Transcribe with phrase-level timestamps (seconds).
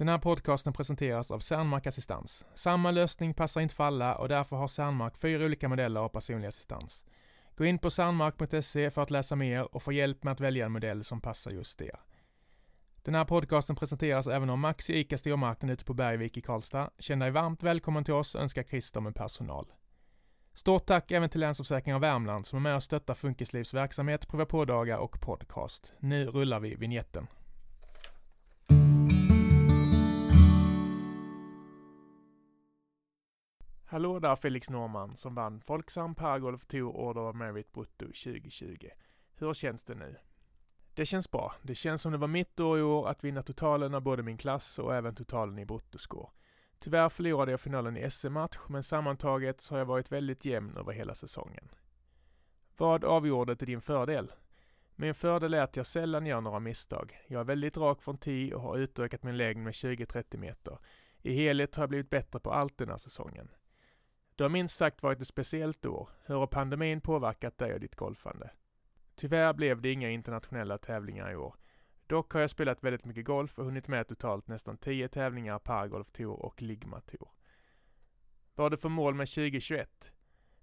[0.00, 2.44] Den här podcasten presenteras av Cernmark Assistans.
[2.54, 6.48] Samma lösning passar inte för alla och därför har Cernmark fyra olika modeller av personlig
[6.48, 7.04] assistans.
[7.56, 10.72] Gå in på cernmark.se för att läsa mer och få hjälp med att välja en
[10.72, 12.00] modell som passar just er.
[13.02, 16.90] Den här podcasten presenteras även av Maxi ICA Stormarknad ute på Bergvik i Karlstad.
[16.98, 19.66] Känn dig varmt välkommen till oss, önskar Christer med personal.
[20.54, 24.98] Stort tack även till Länsförsäkringar Värmland som är med och stöttar Funkislivs verksamhet, prova på-dagar
[24.98, 25.92] och podcast.
[25.98, 27.26] Nu rullar vi vignetten.
[33.90, 38.88] Hallå där Felix Norman som vann Folksam Paragolf Tour Order of Merit Brutto 2020.
[39.34, 40.16] Hur känns det nu?
[40.94, 41.54] Det känns bra.
[41.62, 44.38] Det känns som det var mitt år i år att vinna totalen av både min
[44.38, 46.28] klass och även totalen i bruttoscore.
[46.78, 50.92] Tyvärr förlorade jag finalen i SM-match, men sammantaget så har jag varit väldigt jämn över
[50.92, 51.68] hela säsongen.
[52.76, 54.32] Vad avgjorde till din fördel?
[54.94, 57.18] Min fördel är att jag sällan gör några misstag.
[57.28, 60.78] Jag är väldigt rak från tee och har utökat min längd med 20-30 meter.
[61.22, 63.48] I helhet har jag blivit bättre på allt den här säsongen.
[64.40, 66.08] Det har minst sagt varit ett speciellt år.
[66.24, 68.50] Hur har pandemin påverkat dig och ditt golfande?
[69.14, 71.54] Tyvärr blev det inga internationella tävlingar i år.
[72.06, 76.10] Dock har jag spelat väldigt mycket golf och hunnit med totalt nästan 10 tävlingar Paragolf
[76.10, 77.28] Tour och Ligma Tour.
[78.54, 80.12] Vad har du för mål med 2021?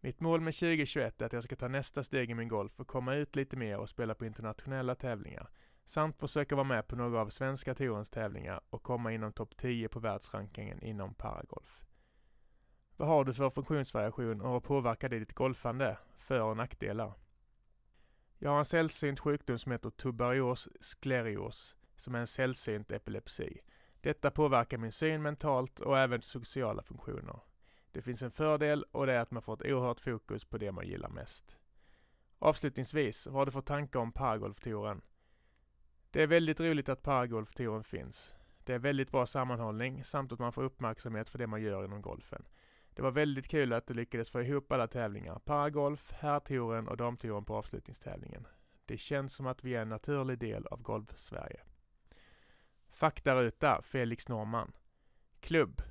[0.00, 2.86] Mitt mål med 2021 är att jag ska ta nästa steg i min golf och
[2.86, 5.50] komma ut lite mer och spela på internationella tävlingar.
[5.84, 9.88] Samt försöka vara med på några av svenska tourens tävlingar och komma inom topp 10
[9.88, 11.82] på världsrankingen inom paragolf.
[13.02, 15.98] Vad har du för funktionsvariation och vad påverkar det ditt golfande?
[16.18, 17.12] För och nackdelar?
[18.38, 23.60] Jag har en sällsynt sjukdom som heter tuberios sklerios, som är en sällsynt epilepsi.
[24.00, 27.40] Detta påverkar min syn mentalt och även sociala funktioner.
[27.92, 30.72] Det finns en fördel och det är att man får ett oerhört fokus på det
[30.72, 31.58] man gillar mest.
[32.38, 35.02] Avslutningsvis, vad har du för tankar om paragolftouren?
[36.10, 38.34] Det är väldigt roligt att paragolftouren finns.
[38.64, 42.02] Det är väldigt bra sammanhållning samt att man får uppmärksamhet för det man gör inom
[42.02, 42.44] golfen.
[42.94, 45.38] Det var väldigt kul att du lyckades få ihop alla tävlingar.
[45.38, 48.46] Paragolf, herrtouren och damtouren på avslutningstävlingen.
[48.86, 51.60] Det känns som att vi är en naturlig del av Golf-Sverige.
[52.90, 54.72] Faktaruta, Felix Norman.
[55.40, 55.82] Klubb,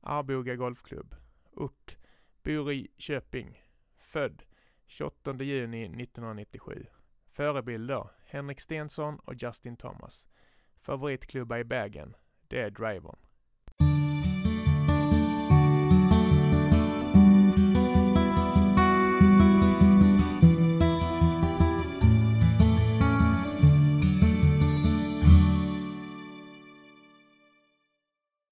[0.00, 1.14] Arboga Golfklubb.
[1.52, 1.96] Ort,
[2.42, 3.62] bor i Köping.
[3.98, 4.42] Född
[4.86, 6.86] 28 juni 1997.
[7.26, 10.28] Förebilder, Henrik Stensson och Justin Thomas.
[10.80, 12.16] Favoritklubba i bagen,
[12.48, 13.25] det är Drivern.